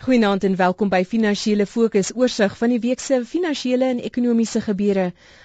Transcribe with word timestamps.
Goeienaand 0.00 0.44
en 0.48 0.54
welkom 0.56 0.88
by 0.88 1.02
Finansiële 1.04 1.66
Fokus 1.68 2.08
oorsig 2.16 2.54
van 2.56 2.70
die 2.72 2.78
week 2.80 3.02
se 3.04 3.18
finansiële 3.28 3.84
en 3.94 3.98
ekonomiese 4.08 4.62
gebeure. 4.64 5.02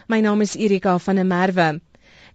My 0.08 0.22
naam 0.24 0.46
is 0.46 0.54
Erika 0.56 0.94
van 1.08 1.20
der 1.20 1.26
Merwe. 1.28 1.66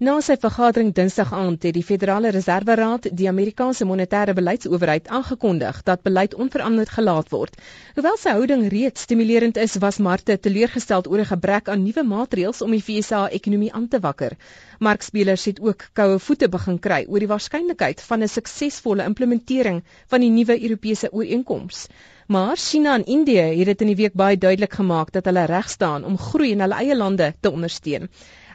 Na 0.00 0.14
sy 0.24 0.32
vergadering 0.40 0.94
Dinsdag 0.96 1.34
aand 1.36 1.64
het 1.66 1.74
die 1.76 1.82
Federale 1.84 2.30
Reserveraad 2.32 3.10
die 3.18 3.26
Amerikaanse 3.28 3.84
monetêre 3.84 4.32
beleidsowerheid 4.38 5.10
aangekondig 5.12 5.82
dat 5.84 6.06
beleid 6.08 6.36
onveranderd 6.44 6.94
gelaat 6.94 7.28
word. 7.34 7.58
Hoewel 7.98 8.16
sy 8.22 8.32
houding 8.38 8.62
reeds 8.72 9.04
stimulerend 9.04 9.60
is, 9.60 9.74
was 9.84 9.98
markte 10.06 10.38
teleurgesteld 10.46 11.10
oor 11.12 11.20
'n 11.20 11.30
gebrek 11.34 11.68
aan 11.68 11.84
nuwe 11.84 12.06
maatreëls 12.14 12.64
om 12.64 12.72
die 12.72 12.80
VSA 12.86 13.26
ekonomie 13.28 13.72
aan 13.72 13.88
te 13.88 14.00
wakker. 14.00 14.38
Markspelers 14.78 15.44
het 15.44 15.60
ook 15.60 15.90
koue 15.92 16.18
voete 16.18 16.48
begin 16.48 16.80
kry 16.80 17.04
oor 17.04 17.20
die 17.20 17.32
waarskynlikheid 17.34 18.00
van 18.00 18.22
'n 18.22 18.34
suksesvolle 18.38 19.04
implementering 19.04 19.84
van 20.08 20.20
die 20.20 20.30
nuwe 20.30 20.62
Europese 20.62 21.12
ooreenkoms. 21.12 21.86
Maar 22.26 22.56
China 22.56 22.94
en 22.94 23.04
Indië 23.04 23.58
het 23.58 23.66
dit 23.66 23.80
in 23.80 23.86
die 23.86 24.00
week 24.00 24.14
baie 24.14 24.38
duidelik 24.38 24.72
gemaak 24.72 25.12
dat 25.12 25.24
hulle 25.24 25.44
reg 25.44 25.68
staan 25.68 26.04
om 26.04 26.18
groei 26.18 26.50
in 26.50 26.60
hulle 26.60 26.74
eie 26.74 26.96
lande 26.96 27.34
te 27.40 27.50
ondersteun. 27.50 28.08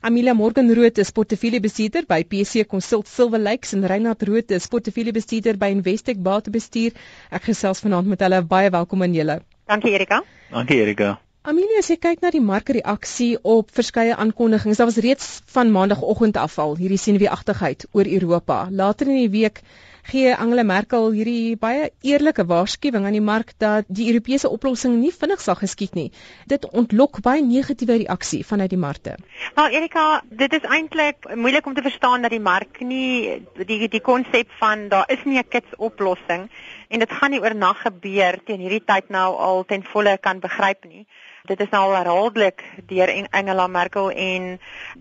Amelia 0.06 0.36
Morgenroot 0.38 1.00
is 1.02 1.10
portefeuljebestuurder 1.10 2.06
by 2.06 2.20
PC 2.30 2.68
Consult 2.70 3.08
Silver 3.08 3.40
Lakes 3.40 3.72
en 3.74 3.88
Reinhard 3.90 4.22
Rood 4.28 4.52
is 4.54 4.68
portefeuljebestuurder 4.70 5.58
by 5.58 5.72
Investec 5.74 6.20
Batebestuur. 6.28 6.94
Ek 7.34 7.48
gesels 7.48 7.82
vanaand 7.82 8.12
met 8.12 8.22
hulle. 8.22 8.44
Baie 8.52 8.70
welkom 8.70 9.02
aan 9.02 9.16
julle. 9.18 9.40
Dankie 9.66 9.96
Erika. 9.98 10.20
Dankie 10.52 10.78
Erika. 10.84 11.16
Amelia, 11.42 11.82
as 11.82 11.90
jy 11.90 11.98
kyk 12.06 12.22
na 12.22 12.30
die 12.36 12.44
markreaksie 12.52 13.32
op 13.42 13.74
verskeie 13.74 14.14
aankondigings, 14.14 14.78
daar 14.78 14.92
was 14.92 15.02
reeds 15.02 15.32
van 15.58 15.74
maandagooggend 15.74 16.38
af 16.38 16.60
al 16.62 16.78
hierdie 16.78 17.02
senuweeagtigheid 17.02 17.88
oor 17.98 18.06
Europa. 18.06 18.60
Later 18.70 19.10
in 19.10 19.24
die 19.24 19.34
week 19.40 19.64
gee 20.06 20.34
Angela 20.36 20.64
Merkel 20.64 21.12
hierdie 21.16 21.56
baie 21.58 21.90
eerlike 22.06 22.46
waarskuwing 22.46 23.06
aan 23.08 23.18
die 23.18 23.24
mark 23.24 23.54
dat 23.62 23.88
die 23.88 24.08
Europese 24.12 24.50
oplossing 24.50 25.00
nie 25.02 25.12
vinnig 25.14 25.42
sal 25.42 25.58
geskied 25.60 25.96
nie. 25.98 26.12
Dit 26.52 26.68
ontlok 26.72 27.22
baie 27.26 27.42
negatiewe 27.42 27.98
reaksie 28.04 28.44
vanuit 28.46 28.70
die 28.70 28.82
markte. 28.82 29.16
Wel 29.58 29.78
Erika, 29.80 30.06
dit 30.30 30.54
is 30.54 30.68
eintlik 30.78 31.30
moeilik 31.36 31.66
om 31.66 31.74
te 31.74 31.86
verstaan 31.86 32.22
dat 32.22 32.36
die 32.36 32.44
mark 32.44 32.82
nie 32.82 33.42
die 33.66 33.88
die 33.90 34.04
konsep 34.04 34.52
van 34.60 34.88
daar 34.94 35.10
is 35.10 35.26
nie 35.26 35.40
'n 35.40 35.50
kits 35.50 35.76
oplossing 35.78 36.50
en 36.90 37.00
dit 37.00 37.12
gaan 37.12 37.32
nie 37.32 37.42
oornag 37.42 37.82
gebeur 37.82 38.40
teen 38.46 38.60
hierdie 38.60 38.86
tyd 38.86 39.10
nou 39.10 39.36
al 39.36 39.66
ten 39.66 39.84
volle 39.84 40.18
kan 40.18 40.40
begryp 40.40 40.86
nie 40.86 41.06
dit 41.46 41.60
is 41.60 41.70
nou 41.70 41.82
al 41.88 41.96
herhaaldelik 42.00 42.64
deur 42.90 43.12
Angela 43.30 43.68
Merkel 43.68 44.10
en 44.12 44.48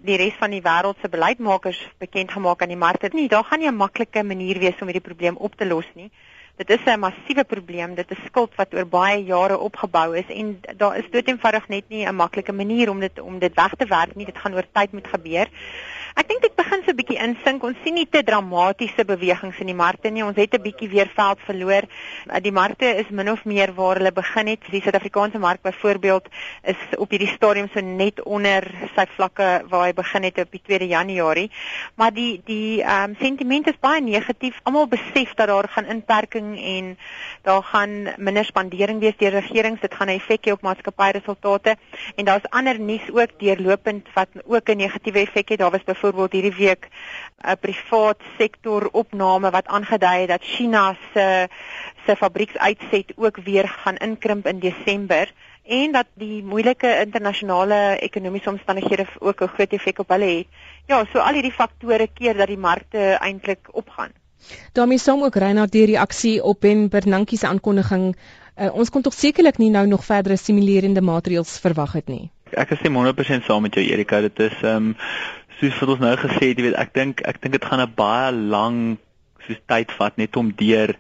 die 0.07 0.17
res 0.21 0.37
van 0.41 0.53
die 0.53 0.63
wêreld 0.65 1.01
se 1.01 1.09
beleidsmakers 1.09 1.81
bekend 2.03 2.33
gemaak 2.33 2.63
aan 2.63 2.73
die 2.73 2.81
markte. 2.81 3.11
Nee, 3.13 3.29
daar 3.29 3.45
gaan 3.45 3.61
nie 3.61 3.69
'n 3.69 3.77
maklike 3.77 4.23
manier 4.23 4.59
wees 4.59 4.81
om 4.81 4.89
hierdie 4.89 5.09
probleem 5.09 5.37
op 5.37 5.57
te 5.57 5.67
los 5.67 5.89
nie. 5.95 6.11
Dit 6.57 6.71
is 6.71 6.85
'n 6.87 6.99
massiewe 6.99 7.45
probleem. 7.45 7.95
Dit 7.95 8.11
is 8.11 8.25
skuld 8.27 8.55
wat 8.55 8.75
oor 8.75 8.87
baie 8.87 9.25
jare 9.25 9.59
opgebou 9.59 10.17
is 10.17 10.29
en 10.29 10.61
daar 10.77 10.97
is 10.97 11.11
dood 11.11 11.29
eenvoudig 11.29 11.69
net 11.69 11.89
nie 11.89 12.07
'n 12.07 12.15
maklike 12.15 12.53
manier 12.53 12.91
om 12.91 13.01
dit 13.01 13.21
om 13.21 13.39
dit 13.39 13.55
weg 13.55 13.75
te 13.75 13.87
werk 13.87 14.15
nie. 14.15 14.27
Dit 14.27 14.39
gaan 14.39 14.55
oor 14.55 14.67
tyd 14.73 14.93
moet 14.93 15.07
gebeur. 15.07 15.49
Ek 16.15 16.29
dink 16.31 16.45
dit 16.45 16.53
begin 16.55 16.83
so 16.87 16.93
'n 16.93 16.97
bietjie 16.97 17.19
insink. 17.19 17.65
Ons 17.67 17.79
sien 17.83 17.97
nie 17.99 18.07
te 18.07 18.21
dramatiese 18.23 19.05
bewegings 19.05 19.59
in 19.59 19.67
die 19.67 19.75
markte 19.75 20.11
nie. 20.11 20.23
Ons 20.23 20.37
het 20.37 20.55
'n 20.55 20.63
bietjie 20.63 20.89
weer 20.89 21.11
veld 21.11 21.41
verloor. 21.43 21.83
Uh, 22.31 22.39
die 22.41 22.53
markte 22.53 22.87
is 22.87 23.11
min 23.11 23.31
of 23.31 23.45
meer 23.45 23.75
waar 23.75 23.97
hulle 23.99 24.13
begin 24.13 24.47
het. 24.47 24.61
Die 24.71 24.81
Suid-Afrikaanse 24.81 25.39
mark 25.39 25.63
byvoorbeeld 25.63 26.29
is 26.63 26.77
op 26.99 27.11
hierdie 27.11 27.35
stadium 27.35 27.69
so 27.75 27.81
net 27.81 28.23
onder 28.23 28.63
sy 28.95 29.07
vlakke 29.17 29.65
waar 29.69 29.87
hy 29.87 29.93
begin 29.93 30.23
het 30.23 30.39
op 30.39 30.51
die 30.53 30.63
2de 30.63 30.87
Januarie. 30.87 31.51
Maar 31.97 32.13
die 32.13 32.41
die 32.45 32.83
ehm 32.83 33.11
um, 33.11 33.17
sentiment 33.19 33.67
is 33.67 33.81
baie 33.81 34.01
negatief. 34.01 34.61
Almal 34.63 34.87
besef 34.87 35.35
dat 35.35 35.49
daar 35.49 35.69
gaan 35.69 35.85
inperking 35.87 36.63
en 36.63 36.97
daar 37.43 37.63
gaan 37.63 38.15
minder 38.17 38.45
spandering 38.45 39.01
wees 39.01 39.17
deur 39.19 39.31
regerings. 39.33 39.81
Dit 39.81 39.95
gaan 39.95 40.09
'n 40.09 40.21
effek 40.21 40.47
hê 40.47 40.53
op 40.53 40.63
maatskappyresultate 40.63 41.77
en 42.15 42.25
daar's 42.25 42.49
ander 42.51 42.79
nuus 42.79 43.11
ook 43.11 43.39
deurlopend 43.39 44.07
wat 44.15 44.29
ook 44.47 44.69
'n 44.69 44.77
negatiewe 44.77 45.19
effek 45.19 45.49
het. 45.49 45.59
Daar 45.59 45.71
was 45.71 45.85
byvoorbeeld 46.05 46.33
hierdie 46.33 46.67
week 46.67 46.89
'n 47.45 47.59
privaat 47.61 48.21
sektor 48.39 48.89
opname 48.93 49.51
wat 49.51 49.67
aangedui 49.67 50.21
het 50.21 50.29
dat 50.29 50.43
China 50.43 50.97
se 51.13 51.49
se 52.07 52.17
fabrieksuitset 52.17 53.13
ook 53.17 53.37
weer 53.37 53.69
gaan 53.69 53.97
inkrimp 53.97 54.47
in 54.47 54.59
Desember 54.59 55.33
en 55.65 55.93
dat 55.93 56.07
die 56.15 56.43
moeilike 56.45 57.01
internasionale 57.05 57.97
ekonomiese 58.01 58.51
omstandighede 58.51 59.07
ook 59.19 59.41
'n 59.41 59.55
groot 59.55 59.73
effek 59.73 59.99
op 59.99 60.09
hulle 60.09 60.37
het. 60.37 60.47
Ja, 60.87 61.05
so 61.13 61.19
al 61.19 61.33
hierdie 61.33 61.53
faktore 61.53 62.09
keer 62.15 62.37
dat 62.37 62.47
die 62.47 62.59
markte 62.59 62.99
eintlik 63.21 63.69
opgaan. 63.73 64.13
daarmee 64.73 64.99
saam 64.99 65.23
ook 65.23 65.35
Reinhard 65.35 65.73
die 65.73 65.87
reaksie 65.87 66.43
op 66.43 66.61
Ben 66.61 66.89
Bernanke 66.89 67.37
se 67.37 67.47
aankondiging. 67.47 68.17
Uh, 68.57 68.75
ons 68.75 68.91
kon 68.91 69.03
tog 69.03 69.13
sekerlik 69.13 69.59
nie 69.59 69.71
nou 69.71 69.87
nog 69.87 70.05
verdere 70.05 70.37
stimulerende 70.37 71.01
maatreëls 71.01 71.59
verwag 71.59 71.93
het 71.93 72.07
nie. 72.07 72.31
Ek 72.55 72.71
is 72.71 72.79
100% 72.87 73.47
saam 73.49 73.63
met 73.63 73.75
jou 73.75 73.87
Erika, 73.87 74.21
dit 74.21 74.39
is 74.39 74.55
ehm 74.63 74.77
um, 74.77 74.97
soos 75.71 75.81
wat 75.81 75.95
ons 75.97 76.05
nou 76.05 76.15
gesê 76.21 76.51
het, 76.51 76.59
jy 76.59 76.69
weet, 76.69 76.79
ek 76.81 76.95
dink 76.95 77.25
ek 77.25 77.41
dink 77.43 77.57
dit 77.59 77.65
gaan 77.65 77.81
'n 77.81 77.95
baie 77.97 78.33
lang 78.33 78.79
soos 79.47 79.61
tyd 79.69 79.93
vat 79.99 80.17
net 80.17 80.37
om 80.37 80.53
deur 80.57 80.95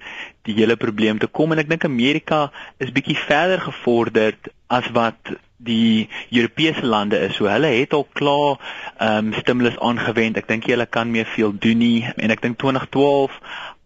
die 0.44 0.54
hele 0.54 0.76
probleem 0.76 1.18
te 1.18 1.26
kom 1.26 1.52
en 1.52 1.62
ek 1.62 1.70
dink 1.70 1.84
Amerika 1.84 2.50
is 2.78 2.92
bietjie 2.92 3.16
verder 3.16 3.60
gevorderd 3.60 4.50
as 4.68 4.88
wat 4.96 5.36
die 5.64 6.08
Europese 6.30 6.84
lande 6.84 7.18
is. 7.24 7.36
So 7.38 7.48
hulle 7.48 7.70
het 7.72 7.94
al 7.96 8.06
klaar 8.12 8.58
ehm 8.98 9.30
um, 9.30 9.32
stimulus 9.38 9.78
aangewend. 9.80 10.36
Ek 10.36 10.48
dink 10.48 10.66
hulle 10.68 10.86
kan 10.86 11.10
meer 11.10 11.28
veel 11.36 11.54
doen 11.56 11.78
nie 11.80 12.04
en 12.16 12.34
ek 12.34 12.42
dink 12.44 12.58
2012 12.60 13.38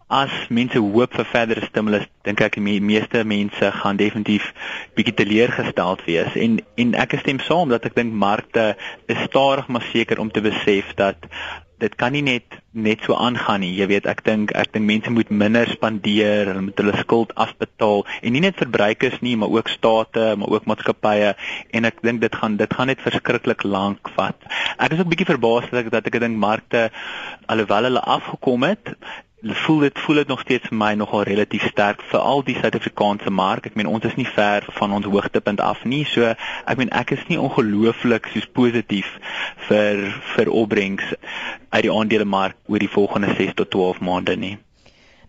as 0.09 0.33
mense 0.49 0.79
hoop 0.81 1.13
vir 1.13 1.27
verdere 1.29 1.65
stimulus, 1.67 2.07
dink 2.25 2.41
ek 2.41 2.57
die 2.57 2.81
meeste 2.81 3.21
mense 3.29 3.71
gaan 3.81 3.99
definitief 4.01 4.47
bietjie 4.97 5.13
teleurgesteld 5.21 6.01
wees 6.09 6.33
en 6.33 6.57
en 6.81 6.95
ek 6.97 7.19
stem 7.21 7.41
saam 7.45 7.69
dat 7.69 7.85
ek 7.85 7.97
dink 7.99 8.13
markte 8.13 8.71
is 9.07 9.21
stadig 9.27 9.69
maar 9.69 9.85
seker 9.93 10.19
om 10.19 10.31
te 10.33 10.41
besef 10.41 10.95
dat 10.97 11.29
dit 11.79 11.93
kan 11.95 12.11
nie 12.11 12.23
net 12.25 12.57
net 12.75 13.05
so 13.05 13.15
aangaan 13.15 13.63
nie. 13.63 13.71
Jy 13.77 13.87
weet, 13.89 14.07
ek 14.09 14.21
dink 14.25 14.51
ek 14.57 14.73
dink 14.73 14.85
mense 14.89 15.13
moet 15.13 15.29
minder 15.31 15.69
spandeer, 15.71 16.51
hulle 16.51 16.65
moet 16.67 16.81
hulle 16.81 16.97
skuld 16.99 17.31
afbetaal 17.39 18.03
en 18.19 18.35
nie 18.35 18.43
net 18.43 18.59
verbruikers 18.59 19.21
nie, 19.25 19.35
maar 19.39 19.53
ook 19.53 19.71
state, 19.71 20.33
maar 20.41 20.57
ook 20.57 20.67
maatskappye 20.69 21.31
en 21.77 21.89
ek 21.89 22.03
dink 22.05 22.21
dit 22.25 22.35
gaan 22.41 22.59
dit 22.59 22.75
gaan 22.75 22.91
net 22.91 23.01
verskriklik 23.05 23.63
lank 23.63 24.11
vat. 24.17 24.49
Ek 24.77 24.93
is 24.93 25.01
ook 25.01 25.13
bietjie 25.13 25.31
verbaas 25.31 25.69
dat 25.71 25.85
ek 25.85 25.93
dat 25.95 26.11
ek 26.11 26.19
dink 26.25 26.37
markte 26.41 26.89
alhoewel 27.49 27.89
hulle 27.89 28.05
afgekom 28.17 28.67
het, 28.67 28.95
voel 29.41 29.79
dit 29.79 29.99
voel 29.99 30.15
dit 30.15 30.27
nog 30.27 30.39
steeds 30.39 30.67
vir 30.67 30.77
my 30.77 30.93
nogal 30.93 31.23
relatief 31.23 31.67
sterk 31.71 32.01
vir 32.11 32.19
al 32.19 32.43
die 32.43 32.55
Suid-Afrikaanse 32.59 33.31
mark. 33.31 33.65
Ek 33.65 33.75
meen 33.79 33.87
ons 33.87 34.05
is 34.05 34.15
nie 34.19 34.27
ver 34.27 34.65
van 34.79 34.91
ons 34.91 35.05
hoogtepunt 35.05 35.61
af 35.63 35.83
nie. 35.83 36.03
So 36.05 36.33
ek 36.33 36.77
meen 36.77 36.91
ek 36.91 37.15
is 37.15 37.27
nie 37.31 37.39
ongelooflik 37.39 38.27
soos 38.33 38.47
positief 38.51 39.11
vir 39.69 40.09
vir 40.35 40.51
opbrengs 40.51 41.13
uit 41.69 41.83
die 41.87 41.93
aandelemark 41.93 42.57
oor 42.67 42.79
die 42.79 42.91
volgende 42.91 43.35
6 43.35 43.55
tot 43.55 43.71
12 43.71 44.03
maande 44.03 44.35
nie. 44.35 44.57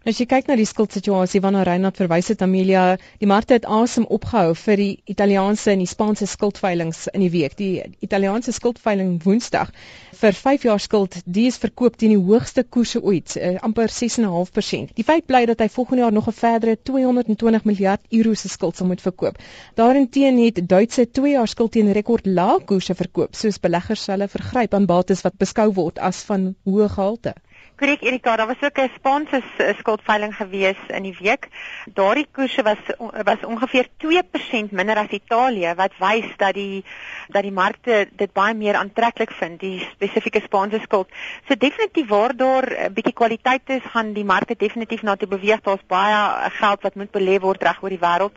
Nou 0.01 0.15
as 0.15 0.17
jy 0.17 0.25
kyk 0.25 0.47
na 0.49 0.55
die 0.57 0.65
skuldsituasie 0.65 1.43
waarna 1.45 1.61
Reinhard 1.69 1.99
verwys 2.01 2.31
het 2.33 2.41
Amelia, 2.41 2.85
die 3.21 3.27
markte 3.29 3.59
het 3.59 3.67
asem 3.69 4.07
opgehou 4.17 4.55
vir 4.57 4.81
die 4.81 4.93
Italiaanse 5.13 5.75
en 5.75 5.83
die 5.83 5.89
Spaanse 5.91 6.25
skuldveilings 6.31 7.03
in 7.11 7.21
die 7.21 7.29
week. 7.35 7.53
Die 7.59 7.83
Italiaanse 8.07 8.55
skuldveiling 8.57 9.19
Woensdag 9.27 9.75
vir 10.23 10.39
5 10.39 10.65
jaar 10.71 10.81
skuld, 10.81 11.19
die 11.27 11.45
is 11.51 11.61
verkoop 11.61 11.99
teen 12.01 12.15
die 12.15 12.23
hoogste 12.31 12.65
koerse 12.65 13.03
ooit, 13.05 13.35
uh, 13.37 13.51
amper 13.69 13.93
6.5%. 13.93 14.95
Die 14.97 15.05
feit 15.05 15.29
bly 15.29 15.43
dat 15.53 15.61
hy 15.61 15.69
volgende 15.77 16.07
jaar 16.07 16.17
nog 16.17 16.33
'n 16.33 16.39
verdere 16.39 16.79
220 16.81 17.69
miljard 17.69 18.01
euro 18.09 18.33
se 18.35 18.49
skuld 18.49 18.81
sal 18.81 18.89
moet 18.89 19.05
verkoop. 19.05 19.37
Daarinteen 19.75 20.41
het 20.47 20.65
Duitse 20.65 21.11
2 21.11 21.37
jaar 21.37 21.49
skuld 21.49 21.73
teen 21.77 21.93
rekord 21.93 22.25
lae 22.25 22.57
koerse 22.65 22.95
verkoop, 22.95 23.37
soos 23.37 23.61
beleggers 23.61 24.07
hulle 24.07 24.29
vergryp 24.29 24.75
aan 24.75 24.87
bates 24.87 25.21
wat 25.29 25.37
beskou 25.37 25.73
word 25.75 25.99
as 25.99 26.25
van 26.25 26.55
hoë 26.65 26.89
gehalte. 26.89 27.37
Korrek 27.81 28.03
Erika, 28.05 28.37
daar 28.37 28.47
was 28.47 28.63
ook 28.63 28.79
'n 28.79 28.91
Spaanse 28.95 29.43
skuldveiling 29.79 30.35
gewees 30.37 30.77
in 30.87 31.03
die 31.03 31.17
week. 31.21 31.49
Daardie 31.95 32.27
koerse 32.33 32.63
was 32.63 32.79
was 33.25 33.45
ongeveer 33.45 33.87
2% 33.97 34.71
minder 34.71 34.97
as 34.97 35.09
Italië 35.09 35.75
wat 35.75 35.93
wys 35.99 36.29
dat 36.37 36.55
die 36.55 36.85
dat 37.29 37.43
die 37.43 37.53
markte 37.53 38.09
dit 38.13 38.33
baie 38.33 38.55
meer 38.55 38.75
aantreklik 38.75 39.33
vind, 39.33 39.61
die 39.61 39.89
spesifieke 39.93 40.41
Spaanse 40.41 40.81
skuld. 40.83 41.09
So 41.49 41.55
definitief 41.55 42.09
waar 42.09 42.37
daar 42.37 42.69
'n 42.69 42.93
bietjie 42.93 43.15
kwaliteit 43.15 43.63
is, 43.65 43.83
gaan 43.83 44.13
die 44.13 44.25
markte 44.25 44.55
definitief 44.57 45.03
na 45.03 45.17
toe 45.17 45.29
beweeg. 45.29 45.61
Daar's 45.61 45.87
baie 45.87 46.51
geld 46.51 46.83
wat 46.83 46.95
moet 46.95 47.11
belê 47.11 47.41
word 47.41 47.63
reg 47.63 47.83
oor 47.83 47.89
die 47.89 48.05
wêreld. 48.07 48.37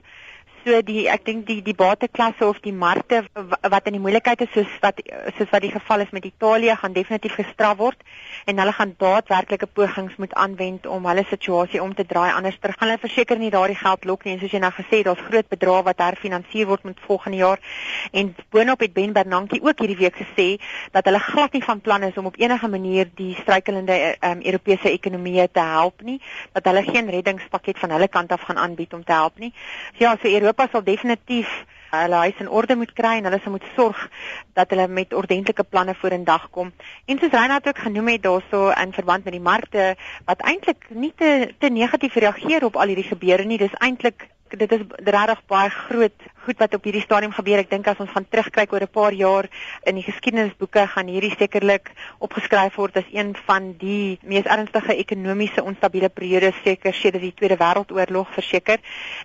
So 0.63 0.77
die 0.79 1.09
ek 1.11 1.25
dink 1.27 1.41
die 1.43 1.59
die 1.59 1.75
bateklasse 1.75 2.45
of 2.47 2.61
die 2.63 2.71
markte 2.71 3.25
wat 3.35 3.87
in 3.89 3.97
die 3.97 3.99
moeilikheid 3.99 4.45
is 4.45 4.51
soos 4.55 4.75
wat 4.79 5.01
soos 5.35 5.49
wat 5.51 5.63
die 5.65 5.71
geval 5.73 6.03
is 6.05 6.11
met 6.15 6.23
Italië 6.23 6.77
gaan 6.79 6.93
definitief 6.95 7.33
gestraf 7.35 7.81
word 7.81 8.05
en 8.47 8.61
hulle 8.61 8.71
gaan 8.77 8.93
daadwerklike 8.97 9.67
pogings 9.67 10.15
moet 10.23 10.33
aanwend 10.39 10.87
om 10.87 11.05
hulle 11.09 11.25
situasie 11.27 11.81
om 11.83 11.91
te 11.95 12.05
draai. 12.07 12.31
Anders 12.31 12.59
ter 12.61 12.71
gaan 12.77 12.87
hulle 12.87 13.01
verseker 13.01 13.41
nie 13.41 13.51
daardie 13.51 13.75
geld 13.75 14.07
lok 14.07 14.23
nie. 14.23 14.35
En 14.35 14.39
soos 14.39 14.55
jy 14.55 14.61
nou 14.63 14.71
gesê 14.77 15.01
het 15.01 15.09
daar's 15.09 15.25
groot 15.27 15.49
bedrae 15.51 15.81
wat 15.89 15.99
herfinansier 16.03 16.69
word 16.71 16.87
met 16.87 17.03
volgende 17.07 17.41
jaar. 17.41 17.59
En 18.11 18.31
boonop 18.55 18.87
het 18.87 18.93
Ben 18.95 19.13
Bernanke 19.13 19.59
ook 19.59 19.83
hierdie 19.83 19.99
week 19.99 20.15
gesê 20.21 20.47
dat 20.95 21.11
hulle 21.11 21.19
glad 21.19 21.59
nie 21.59 21.63
van 21.63 21.81
plan 21.81 22.07
is 22.07 22.15
om 22.19 22.31
op 22.31 22.39
enige 22.39 22.67
manier 22.67 23.11
die 23.19 23.35
struikelende 23.41 23.99
um, 24.19 24.39
Europese 24.43 24.95
ekonomieë 24.95 25.49
te 25.51 25.67
help 25.75 26.07
nie. 26.07 26.21
Dat 26.55 26.71
hulle 26.71 26.87
geen 26.87 27.11
reddingspakket 27.11 27.83
van 27.83 27.95
hulle 27.97 28.07
kant 28.07 28.31
af 28.31 28.47
gaan 28.47 28.63
aanbied 28.63 28.93
om 28.93 29.03
te 29.03 29.11
help 29.11 29.39
nie. 29.43 29.51
So 29.99 30.07
ja, 30.07 30.15
so 30.21 30.27
Europa 30.27 30.52
Europa 30.53 30.69
sal 30.71 30.83
definitief 30.85 31.49
hulle 31.89 32.19
huis 32.25 32.41
in 32.41 32.49
orde 32.49 32.75
moet 32.77 32.91
kry 32.93 33.13
en 33.17 33.25
hulle 33.25 33.39
sal 33.41 33.53
moet 33.55 33.65
sorg 33.73 34.01
dat 34.57 34.69
hulle 34.69 34.85
met 34.87 35.13
ordentlike 35.17 35.63
planne 35.65 35.95
vorendag 35.97 36.45
kom. 36.53 36.69
En 37.09 37.17
soos 37.17 37.33
Reinhard 37.33 37.67
ook 37.67 37.81
genoem 37.85 38.11
het 38.13 38.21
daarso 38.21 38.69
in 38.69 38.93
verband 38.93 39.25
met 39.25 39.33
die 39.33 39.41
markte 39.41 39.95
wat 40.29 40.45
eintlik 40.45 40.85
nie 40.89 41.13
te 41.17 41.49
te 41.57 41.71
negatief 41.73 42.19
reageer 42.21 42.65
op 42.69 42.77
al 42.77 42.93
hierdie 42.93 43.09
gebeure 43.09 43.45
nie, 43.49 43.57
dis 43.57 43.73
eintlik 43.81 44.27
dit 44.57 44.71
is 44.71 44.83
regtig 44.97 45.41
baie 45.49 45.69
groot 45.69 46.25
goed 46.43 46.59
wat 46.59 46.73
op 46.75 46.83
hierdie 46.83 47.01
stadium 47.01 47.31
gebeur. 47.31 47.61
Ek 47.63 47.69
dink 47.71 47.87
as 47.87 47.99
ons 48.03 48.11
gaan 48.11 48.25
terugkyk 48.27 48.73
oor 48.73 48.83
'n 48.83 48.91
paar 48.91 49.13
jaar 49.13 49.47
in 49.87 49.95
die 49.95 50.03
geskiedenisboeke 50.03 50.87
gaan 50.87 51.07
hierdie 51.07 51.35
sekerlik 51.37 51.91
opgeskryf 52.19 52.75
word 52.75 52.97
as 52.97 53.07
een 53.11 53.35
van 53.47 53.73
die 53.79 54.19
mees 54.23 54.45
ernstige 54.45 54.95
ekonomiese 54.95 55.63
onstabiele 55.63 56.09
periodes 56.09 56.55
seker 56.63 56.93
sedert 56.93 57.23
die 57.23 57.33
Tweede 57.33 57.57
Wêreldoorlog 57.57 58.27
verseker. 58.33 58.79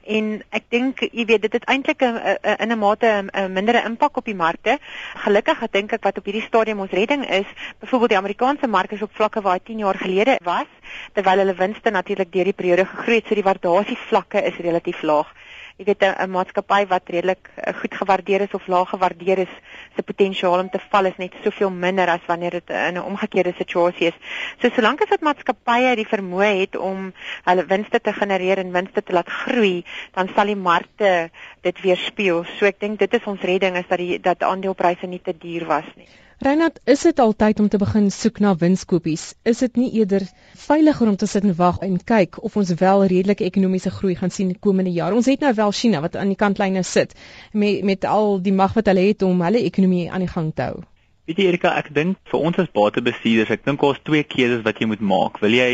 En 0.06 0.42
ek 0.50 0.64
dink 0.70 1.00
jy 1.00 1.24
weet 1.24 1.42
dit 1.42 1.52
het 1.52 1.64
eintlik 1.64 2.02
in 2.02 2.72
'n 2.72 2.78
mate 2.78 3.06
'n 3.32 3.52
mindere 3.52 3.84
impak 3.84 4.16
op 4.16 4.24
die 4.24 4.34
markte. 4.34 4.78
Gelukkig 5.14 5.58
dink 5.70 5.92
ek 5.92 6.04
wat 6.04 6.18
op 6.18 6.24
hierdie 6.24 6.46
stadium 6.46 6.80
ons 6.80 6.90
redding 6.90 7.26
is, 7.30 7.46
byvoorbeeld 7.80 8.10
die 8.10 8.18
Amerikaanse 8.18 8.66
mark 8.66 8.92
is 8.92 9.02
op 9.02 9.14
vlakke 9.14 9.40
waar 9.40 9.58
hy 9.58 9.60
10 9.64 9.78
jaar 9.78 9.98
gelede 9.98 10.38
was, 10.44 10.66
terwyl 11.12 11.44
hulle 11.44 11.54
winste 11.54 11.90
natuurlik 11.90 12.32
deur 12.32 12.44
die 12.44 12.58
periode 12.60 12.84
gegroei 12.84 13.20
het, 13.20 13.28
so 13.28 13.34
die 13.34 13.48
waardasievlakke 13.50 14.44
is 14.52 14.56
relatief 14.68 15.02
laag 15.02 15.34
jy 15.78 15.84
weet 15.86 16.02
'n 16.02 16.30
maatskappy 16.34 16.86
wat 16.90 17.10
redelik 17.14 17.50
uh, 17.54 17.72
goed 17.80 17.94
gewaardeer 17.94 18.40
is 18.40 18.54
of 18.54 18.66
laag 18.66 18.88
gewaardeer 18.90 19.38
is, 19.38 19.52
se 19.94 20.02
potensiaal 20.02 20.58
om 20.64 20.70
te 20.70 20.80
val 20.90 21.06
is 21.06 21.18
net 21.22 21.36
soveel 21.44 21.70
minder 21.70 22.10
as 22.10 22.26
wanneer 22.26 22.50
dit 22.58 22.70
in 22.70 22.98
'n 22.98 23.06
omgekeerde 23.10 23.54
situasie 23.58 24.08
is. 24.08 24.18
So 24.60 24.70
solank 24.74 25.02
as 25.02 25.14
dit 25.14 25.22
maatskappye 25.22 25.94
die 25.94 26.10
vermoë 26.14 26.52
het 26.60 26.76
om 26.76 27.12
hulle 27.44 27.66
winste 27.66 28.00
te 28.00 28.12
genereer 28.12 28.58
en 28.58 28.72
winste 28.72 29.02
te 29.02 29.12
laat 29.12 29.30
groei, 29.30 29.84
dan 30.14 30.28
sal 30.34 30.46
die 30.46 30.56
markte 30.56 31.30
dit 31.62 31.80
weerspieël. 31.80 32.44
So 32.58 32.66
ek 32.66 32.80
dink 32.80 32.98
dit 32.98 33.14
is 33.14 33.26
ons 33.26 33.40
redding 33.40 33.76
is 33.76 33.86
dat 33.88 33.98
die 33.98 34.18
dat 34.20 34.42
aandelepryse 34.42 35.06
nie 35.06 35.22
te 35.22 35.38
duur 35.38 35.66
was 35.66 35.86
nie. 35.94 36.08
Reinhard, 36.38 36.78
is 36.86 37.00
dit 37.02 37.18
altyd 37.18 37.60
om 37.60 37.68
te 37.68 37.78
begin 37.82 38.04
soek 38.14 38.36
na 38.38 38.52
winskoopies? 38.54 39.22
Is 39.42 39.58
dit 39.58 39.78
nie 39.80 39.88
eerder 39.98 40.22
veiliger 40.54 41.08
om 41.10 41.16
te 41.18 41.26
sit 41.26 41.42
en 41.42 41.54
wag 41.58 41.80
en 41.82 41.96
kyk 41.98 42.38
of 42.46 42.54
ons 42.60 42.70
wel 42.78 43.02
redelike 43.10 43.42
ekonomiese 43.42 43.90
groei 43.90 44.14
gaan 44.20 44.30
sien 44.30 44.52
komende 44.62 44.92
jaar? 44.94 45.16
Ons 45.18 45.26
het 45.26 45.42
nou 45.42 45.50
wel 45.58 45.74
China 45.74 45.98
wat 46.04 46.14
aan 46.14 46.30
die 46.30 46.38
kantlyne 46.38 46.84
sit 46.86 47.16
met 47.52 47.82
met 47.82 48.06
al 48.06 48.38
die 48.42 48.54
mag 48.54 48.78
wat 48.78 48.86
hulle 48.86 49.08
het 49.08 49.26
om 49.26 49.42
hulle 49.42 49.64
ekonomie 49.66 50.06
aan 50.12 50.22
die 50.22 50.30
gang 50.30 50.52
te 50.54 50.68
hou. 50.68 50.84
Weet 51.26 51.42
jy 51.42 51.48
Erika, 51.50 51.74
ek 51.82 51.90
dink 51.96 52.22
vir 52.30 52.46
ons 52.52 52.62
as 52.62 52.70
batebestuurders, 52.70 53.50
ek 53.58 53.66
dink 53.66 53.82
ons 53.82 53.98
twee 54.06 54.22
keuses 54.22 54.62
wat 54.62 54.78
jy 54.78 54.86
moet 54.94 55.02
maak. 55.02 55.42
Wil 55.42 55.58
jy 55.58 55.72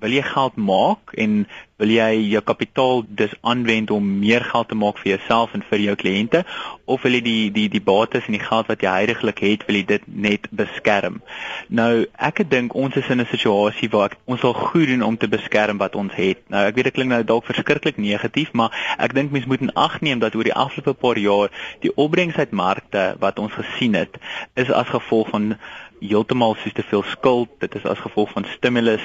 wil 0.00 0.12
jy 0.12 0.22
geld 0.22 0.56
maak 0.56 1.14
en 1.14 1.46
wil 1.76 1.90
jy 1.92 2.08
jou 2.30 2.40
kapitaal 2.40 3.02
dus 3.18 3.34
aanwend 3.44 3.90
om 3.92 4.04
meer 4.22 4.44
geld 4.48 4.68
te 4.70 4.76
maak 4.78 4.96
vir 5.02 5.10
jouself 5.12 5.52
en 5.56 5.64
vir 5.68 5.82
jou 5.84 5.96
kliënte 6.00 6.40
of 6.88 7.02
wil 7.04 7.16
jy 7.18 7.20
die 7.26 7.50
die 7.52 7.66
die 7.72 7.82
bates 7.84 8.28
en 8.28 8.36
die 8.38 8.40
geld 8.40 8.70
wat 8.70 8.84
jy 8.84 8.94
heidaglik 8.94 9.42
het 9.44 9.66
wil 9.68 9.76
jy 9.76 9.84
dit 9.90 10.06
net 10.08 10.48
beskerm? 10.56 11.20
Nou 11.68 12.06
ek 12.16 12.40
dink 12.48 12.74
ons 12.74 12.96
is 12.96 13.10
in 13.12 13.20
'n 13.20 13.28
situasie 13.28 13.90
waar 13.92 14.12
ek, 14.12 14.18
ons 14.24 14.40
sal 14.40 14.54
goed 14.54 14.88
doen 14.88 15.02
om 15.02 15.16
te 15.16 15.28
beskerm 15.28 15.78
wat 15.78 15.94
ons 15.94 16.14
het. 16.14 16.40
Nou 16.48 16.64
ek 16.66 16.74
weet 16.76 16.84
dit 16.84 16.94
klink 16.94 17.10
nou 17.10 17.22
dalk 17.22 17.44
verskriklik 17.44 17.98
negatief 17.98 18.52
maar 18.52 18.72
ek 18.98 19.12
dink 19.14 19.30
mense 19.30 19.48
moet 19.48 19.60
in 19.60 19.74
ag 19.74 20.00
neem 20.00 20.18
dat 20.18 20.34
oor 20.34 20.44
die 20.44 20.56
afgelope 20.56 21.00
paar 21.00 21.18
jaar 21.18 21.50
die 21.80 21.92
opbrengs 21.96 22.36
uit 22.36 22.52
markte 22.52 23.16
wat 23.20 23.38
ons 23.38 23.52
gesien 23.52 23.94
het 23.94 24.16
is 24.54 24.70
as 24.70 24.88
gevolg 24.88 25.28
van 25.28 25.56
heeltemal 26.00 26.56
soos 26.60 26.74
te 26.76 26.82
veel 26.82 27.02
skuld. 27.02 27.48
Dit 27.58 27.74
is 27.74 27.84
as 27.84 28.02
gevolg 28.04 28.32
van 28.34 28.46
stimulus. 28.56 29.04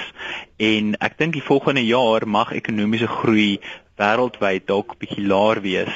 En 0.56 0.94
ek 1.00 1.18
dink 1.18 1.36
die 1.36 1.44
volgende 1.44 1.84
jaar 1.86 2.26
mag 2.28 2.52
ekonomiese 2.52 3.08
groei 3.10 3.60
wêreldwyd 4.00 4.66
dalk 4.66 4.96
bietjie 5.00 5.26
laer 5.26 5.60
wees 5.62 5.92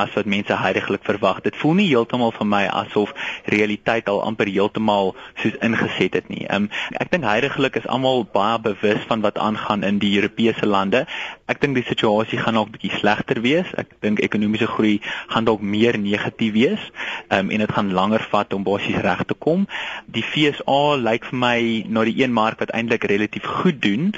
as 0.00 0.14
wat 0.16 0.28
mense 0.30 0.56
heidaglik 0.56 1.04
verwag. 1.06 1.40
Dit 1.44 1.56
voel 1.60 1.78
nie 1.80 1.88
heeltemal 1.90 2.32
vir 2.36 2.48
my 2.48 2.62
asof 2.66 3.12
realiteit 3.52 4.08
al 4.08 4.22
amper 4.24 4.50
heeltemal 4.50 5.14
soos 5.42 5.56
ingeset 5.64 6.18
het 6.18 6.28
nie. 6.32 6.46
Um, 6.52 6.68
ek 7.00 7.12
dink 7.14 7.26
heidaglik 7.28 7.78
is 7.80 7.88
almal 7.88 8.24
baie 8.32 8.58
bewus 8.64 9.04
van 9.10 9.24
wat 9.26 9.38
aangaan 9.38 9.84
in 9.86 10.00
die 10.02 10.12
Europese 10.16 10.66
lande. 10.66 11.04
Ek 11.50 11.60
dink 11.62 11.78
die 11.78 11.86
situasie 11.86 12.40
gaan 12.40 12.58
dalk 12.58 12.72
bietjie 12.74 12.92
slegter 12.98 13.42
wees. 13.44 13.68
Ek 13.80 13.92
dink 14.04 14.22
ekonomiese 14.24 14.68
groei 14.70 14.98
gaan 15.32 15.48
dalk 15.48 15.62
meer 15.62 15.98
negatief 15.98 16.54
wees. 16.56 16.90
Um, 17.28 17.50
en 17.50 17.64
dit 17.66 17.76
gaan 17.78 17.92
langer 17.94 18.24
vat 18.32 18.52
om 18.56 18.66
basies 18.66 19.00
reg 19.04 19.24
te 19.28 19.34
kom. 19.34 19.66
Die 20.10 20.24
FSA 20.26 20.96
lyk 21.00 21.30
vir 21.30 21.42
my 21.46 21.58
na 21.88 22.06
die 22.08 22.20
een 22.22 22.34
mark 22.34 22.60
wat 22.62 22.74
eintlik 22.76 23.06
relatief 23.10 23.46
goed 23.60 23.82
doen 23.82 24.10